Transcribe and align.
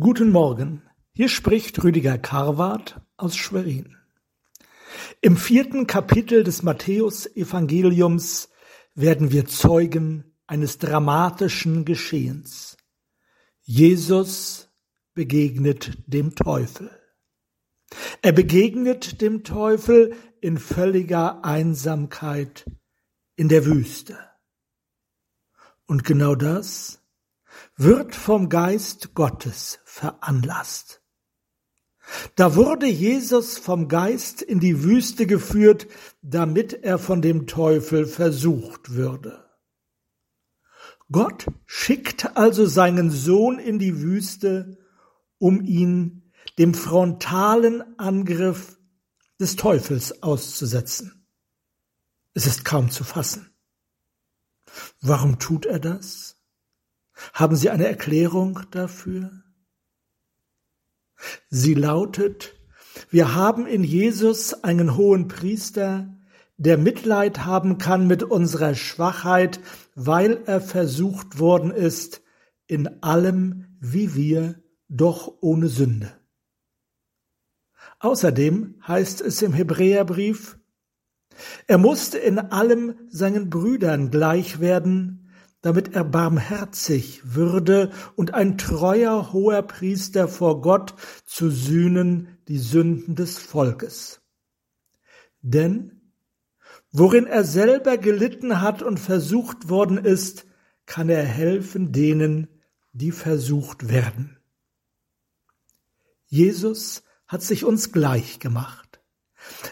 Guten 0.00 0.30
Morgen, 0.30 0.80
hier 1.12 1.28
spricht 1.28 1.84
Rüdiger 1.84 2.16
Karwart 2.16 3.02
aus 3.18 3.36
Schwerin. 3.36 3.94
Im 5.20 5.36
vierten 5.36 5.86
Kapitel 5.86 6.44
des 6.44 6.62
Matthäusevangeliums 6.62 8.48
werden 8.94 9.32
wir 9.32 9.44
Zeugen 9.44 10.32
eines 10.46 10.78
dramatischen 10.78 11.84
Geschehens. 11.84 12.78
Jesus 13.60 14.70
begegnet 15.12 15.98
dem 16.06 16.34
Teufel. 16.34 16.90
Er 18.22 18.32
begegnet 18.32 19.20
dem 19.20 19.44
Teufel 19.44 20.16
in 20.40 20.56
völliger 20.56 21.44
Einsamkeit 21.44 22.64
in 23.36 23.50
der 23.50 23.66
Wüste. 23.66 24.18
Und 25.84 26.02
genau 26.02 26.34
das 26.34 27.01
wird 27.76 28.14
vom 28.14 28.48
Geist 28.48 29.14
Gottes 29.14 29.80
veranlasst. 29.84 31.02
Da 32.36 32.56
wurde 32.56 32.86
Jesus 32.86 33.58
vom 33.58 33.88
Geist 33.88 34.42
in 34.42 34.60
die 34.60 34.82
Wüste 34.82 35.26
geführt, 35.26 35.86
damit 36.20 36.72
er 36.72 36.98
von 36.98 37.22
dem 37.22 37.46
Teufel 37.46 38.06
versucht 38.06 38.90
würde. 38.90 39.48
Gott 41.10 41.46
schickt 41.66 42.36
also 42.36 42.66
seinen 42.66 43.10
Sohn 43.10 43.58
in 43.58 43.78
die 43.78 44.00
Wüste, 44.00 44.78
um 45.38 45.60
ihn 45.60 46.32
dem 46.58 46.74
frontalen 46.74 47.98
Angriff 47.98 48.78
des 49.38 49.56
Teufels 49.56 50.22
auszusetzen. 50.22 51.26
Es 52.34 52.46
ist 52.46 52.64
kaum 52.64 52.90
zu 52.90 53.04
fassen. 53.04 53.50
Warum 55.00 55.38
tut 55.38 55.66
er 55.66 55.78
das? 55.78 56.36
Haben 57.32 57.56
Sie 57.56 57.70
eine 57.70 57.86
Erklärung 57.86 58.60
dafür? 58.70 59.30
Sie 61.50 61.74
lautet, 61.74 62.54
wir 63.10 63.34
haben 63.34 63.66
in 63.66 63.84
Jesus 63.84 64.64
einen 64.64 64.96
hohen 64.96 65.28
Priester, 65.28 66.16
der 66.56 66.78
Mitleid 66.78 67.44
haben 67.44 67.78
kann 67.78 68.06
mit 68.06 68.22
unserer 68.22 68.74
Schwachheit, 68.74 69.60
weil 69.94 70.42
er 70.46 70.60
versucht 70.60 71.38
worden 71.38 71.70
ist, 71.70 72.22
in 72.66 73.02
allem 73.02 73.76
wie 73.80 74.14
wir, 74.14 74.62
doch 74.88 75.38
ohne 75.40 75.68
Sünde. 75.68 76.12
Außerdem 77.98 78.80
heißt 78.86 79.20
es 79.20 79.42
im 79.42 79.52
Hebräerbrief, 79.52 80.58
er 81.66 81.78
musste 81.78 82.18
in 82.18 82.38
allem 82.38 82.94
seinen 83.08 83.48
Brüdern 83.48 84.10
gleich 84.10 84.60
werden, 84.60 85.21
damit 85.62 85.94
er 85.94 86.04
barmherzig 86.04 87.22
würde 87.24 87.90
und 88.16 88.34
ein 88.34 88.58
treuer 88.58 89.32
hoher 89.32 89.62
Priester 89.62 90.28
vor 90.28 90.60
Gott 90.60 90.94
zu 91.24 91.50
sühnen 91.50 92.36
die 92.48 92.58
Sünden 92.58 93.14
des 93.14 93.38
Volkes. 93.38 94.20
Denn 95.40 96.00
worin 96.90 97.26
er 97.26 97.44
selber 97.44 97.96
gelitten 97.96 98.60
hat 98.60 98.82
und 98.82 98.98
versucht 98.98 99.68
worden 99.68 99.98
ist, 99.98 100.46
kann 100.84 101.08
er 101.08 101.24
helfen 101.24 101.92
denen, 101.92 102.48
die 102.92 103.12
versucht 103.12 103.88
werden. 103.88 104.36
Jesus 106.26 107.04
hat 107.26 107.42
sich 107.42 107.64
uns 107.64 107.92
gleich 107.92 108.40
gemacht. 108.40 109.00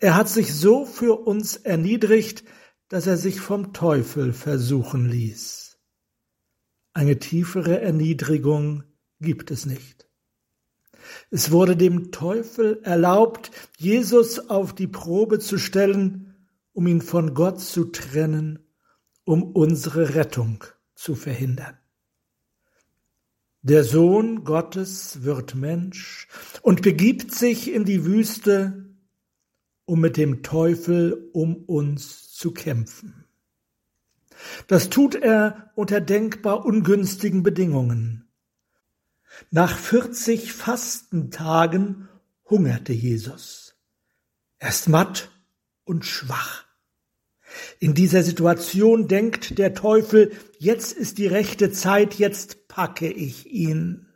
Er 0.00 0.16
hat 0.16 0.28
sich 0.28 0.54
so 0.54 0.86
für 0.86 1.26
uns 1.26 1.56
erniedrigt, 1.56 2.44
dass 2.88 3.06
er 3.06 3.16
sich 3.16 3.40
vom 3.40 3.72
Teufel 3.72 4.32
versuchen 4.32 5.08
ließ. 5.08 5.63
Eine 6.94 7.18
tiefere 7.18 7.80
Erniedrigung 7.80 8.84
gibt 9.20 9.50
es 9.50 9.66
nicht. 9.66 10.08
Es 11.30 11.50
wurde 11.50 11.76
dem 11.76 12.12
Teufel 12.12 12.80
erlaubt, 12.84 13.50
Jesus 13.76 14.48
auf 14.48 14.76
die 14.76 14.86
Probe 14.86 15.40
zu 15.40 15.58
stellen, 15.58 16.36
um 16.72 16.86
ihn 16.86 17.02
von 17.02 17.34
Gott 17.34 17.60
zu 17.60 17.86
trennen, 17.86 18.60
um 19.24 19.42
unsere 19.42 20.14
Rettung 20.14 20.62
zu 20.94 21.16
verhindern. 21.16 21.76
Der 23.62 23.82
Sohn 23.82 24.44
Gottes 24.44 25.24
wird 25.24 25.56
Mensch 25.56 26.28
und 26.62 26.82
begibt 26.82 27.34
sich 27.34 27.72
in 27.72 27.84
die 27.84 28.04
Wüste, 28.04 28.94
um 29.84 30.00
mit 30.00 30.16
dem 30.16 30.44
Teufel 30.44 31.28
um 31.32 31.56
uns 31.56 32.32
zu 32.32 32.52
kämpfen. 32.52 33.23
Das 34.66 34.90
tut 34.90 35.14
er 35.14 35.70
unter 35.74 36.00
denkbar 36.00 36.64
ungünstigen 36.64 37.42
Bedingungen. 37.42 38.28
Nach 39.50 39.76
40 39.76 40.52
Fastentagen 40.52 42.08
hungerte 42.48 42.92
Jesus. 42.92 43.74
Er 44.58 44.70
ist 44.70 44.88
matt 44.88 45.30
und 45.84 46.04
schwach. 46.04 46.64
In 47.78 47.94
dieser 47.94 48.22
Situation 48.22 49.08
denkt 49.08 49.58
der 49.58 49.74
Teufel, 49.74 50.32
jetzt 50.58 50.92
ist 50.92 51.18
die 51.18 51.26
rechte 51.26 51.70
Zeit, 51.70 52.14
jetzt 52.14 52.68
packe 52.68 53.10
ich 53.10 53.46
ihn. 53.46 54.08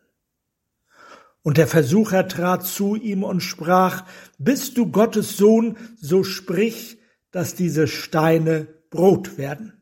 Und 1.43 1.57
der 1.57 1.69
Versucher 1.69 2.27
trat 2.29 2.67
zu 2.67 2.97
ihm 2.97 3.23
und 3.23 3.41
sprach, 3.41 4.05
Bist 4.39 4.77
du 4.77 4.91
Gottes 4.91 5.37
Sohn, 5.37 5.77
so 6.01 6.25
sprich, 6.25 6.99
dass 7.31 7.55
diese 7.55 7.87
Steine 7.87 8.67
Brot 8.91 9.39
werden. 9.39 9.78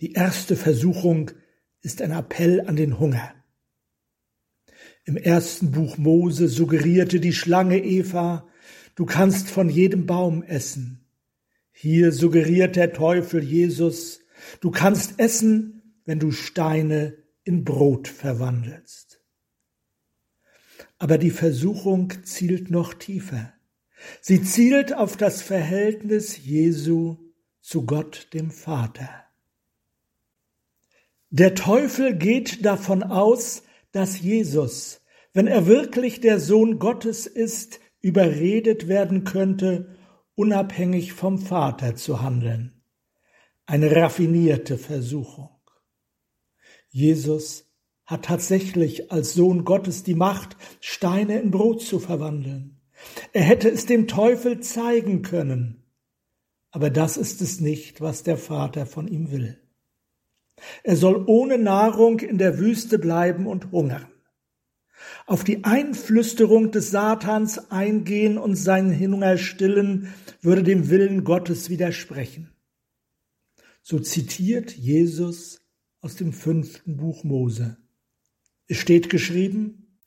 Die 0.00 0.12
erste 0.12 0.54
Versuchung 0.54 1.32
ist 1.80 2.02
ein 2.02 2.12
Appell 2.12 2.60
an 2.60 2.76
den 2.76 3.00
Hunger. 3.00 3.34
Im 5.04 5.16
ersten 5.16 5.72
Buch 5.72 5.98
Mose 5.98 6.48
suggerierte 6.48 7.18
die 7.18 7.32
Schlange 7.32 7.82
Eva, 7.82 8.46
du 8.94 9.06
kannst 9.06 9.48
von 9.50 9.68
jedem 9.68 10.06
Baum 10.06 10.42
essen. 10.42 11.04
Hier 11.72 12.12
suggeriert 12.12 12.76
der 12.76 12.92
Teufel 12.92 13.42
Jesus, 13.42 14.20
du 14.60 14.70
kannst 14.70 15.18
essen, 15.18 15.94
wenn 16.04 16.18
du 16.20 16.30
Steine 16.30 17.16
in 17.42 17.64
Brot 17.64 18.06
verwandelst. 18.06 19.20
Aber 20.98 21.18
die 21.18 21.30
Versuchung 21.30 22.12
zielt 22.24 22.70
noch 22.70 22.94
tiefer. 22.94 23.52
Sie 24.20 24.42
zielt 24.42 24.92
auf 24.92 25.16
das 25.16 25.42
Verhältnis 25.42 26.44
Jesu 26.44 27.16
zu 27.60 27.84
Gott 27.84 28.28
dem 28.32 28.50
Vater. 28.50 29.27
Der 31.30 31.54
Teufel 31.54 32.16
geht 32.16 32.64
davon 32.64 33.02
aus, 33.02 33.62
dass 33.92 34.20
Jesus, 34.20 35.02
wenn 35.34 35.46
er 35.46 35.66
wirklich 35.66 36.20
der 36.20 36.40
Sohn 36.40 36.78
Gottes 36.78 37.26
ist, 37.26 37.80
überredet 38.00 38.88
werden 38.88 39.24
könnte, 39.24 39.94
unabhängig 40.34 41.12
vom 41.12 41.38
Vater 41.38 41.96
zu 41.96 42.22
handeln. 42.22 42.82
Eine 43.66 43.94
raffinierte 43.94 44.78
Versuchung. 44.78 45.50
Jesus 46.88 47.70
hat 48.06 48.24
tatsächlich 48.24 49.12
als 49.12 49.34
Sohn 49.34 49.66
Gottes 49.66 50.02
die 50.04 50.14
Macht, 50.14 50.56
Steine 50.80 51.40
in 51.40 51.50
Brot 51.50 51.82
zu 51.82 51.98
verwandeln. 51.98 52.80
Er 53.34 53.42
hätte 53.42 53.68
es 53.68 53.84
dem 53.84 54.08
Teufel 54.08 54.60
zeigen 54.60 55.20
können, 55.20 55.84
aber 56.70 56.88
das 56.88 57.18
ist 57.18 57.42
es 57.42 57.60
nicht, 57.60 58.00
was 58.00 58.22
der 58.22 58.38
Vater 58.38 58.86
von 58.86 59.08
ihm 59.08 59.30
will. 59.30 59.60
Er 60.82 60.96
soll 60.96 61.24
ohne 61.26 61.58
Nahrung 61.58 62.20
in 62.20 62.38
der 62.38 62.58
Wüste 62.58 62.98
bleiben 62.98 63.46
und 63.46 63.70
hungern. 63.72 64.06
Auf 65.26 65.44
die 65.44 65.64
Einflüsterung 65.64 66.70
des 66.70 66.90
Satans 66.90 67.70
eingehen 67.70 68.38
und 68.38 68.56
seinen 68.56 68.98
Hunger 68.98 69.38
stillen, 69.38 70.12
würde 70.40 70.62
dem 70.62 70.90
Willen 70.90 71.24
Gottes 71.24 71.70
widersprechen. 71.70 72.52
So 73.82 73.98
zitiert 73.98 74.72
Jesus 74.72 75.60
aus 76.00 76.16
dem 76.16 76.32
fünften 76.32 76.96
Buch 76.96 77.24
Mose. 77.24 77.78
Es 78.66 78.76
steht 78.76 79.08
geschrieben, 79.08 79.98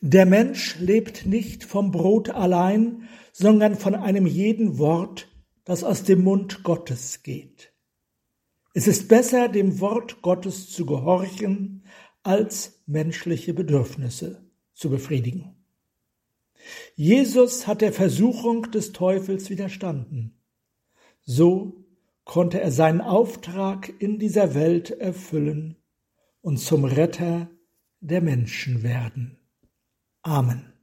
der 0.00 0.26
Mensch 0.26 0.78
lebt 0.78 1.26
nicht 1.26 1.64
vom 1.64 1.90
Brot 1.90 2.30
allein, 2.30 3.08
sondern 3.32 3.76
von 3.76 3.94
einem 3.94 4.26
jeden 4.26 4.78
Wort, 4.78 5.28
das 5.64 5.84
aus 5.84 6.04
dem 6.04 6.22
Mund 6.22 6.62
Gottes 6.62 7.22
geht. 7.22 7.73
Es 8.76 8.88
ist 8.88 9.08
besser, 9.08 9.48
dem 9.48 9.78
Wort 9.78 10.20
Gottes 10.20 10.68
zu 10.68 10.84
gehorchen, 10.84 11.84
als 12.24 12.82
menschliche 12.86 13.54
Bedürfnisse 13.54 14.44
zu 14.74 14.90
befriedigen. 14.90 15.54
Jesus 16.96 17.68
hat 17.68 17.82
der 17.82 17.92
Versuchung 17.92 18.70
des 18.72 18.92
Teufels 18.92 19.48
widerstanden. 19.48 20.40
So 21.22 21.84
konnte 22.24 22.60
er 22.60 22.72
seinen 22.72 23.00
Auftrag 23.00 23.92
in 24.00 24.18
dieser 24.18 24.54
Welt 24.54 24.90
erfüllen 24.90 25.76
und 26.40 26.58
zum 26.58 26.84
Retter 26.84 27.48
der 28.00 28.22
Menschen 28.22 28.82
werden. 28.82 29.38
Amen. 30.22 30.73